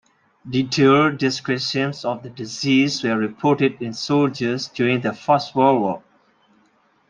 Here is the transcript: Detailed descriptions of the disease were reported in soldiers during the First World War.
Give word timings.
Detailed 0.49 1.19
descriptions 1.19 2.03
of 2.03 2.23
the 2.23 2.29
disease 2.31 3.03
were 3.03 3.15
reported 3.15 3.79
in 3.79 3.93
soldiers 3.93 4.67
during 4.69 5.01
the 5.01 5.13
First 5.13 5.53
World 5.53 5.79
War. 5.79 6.03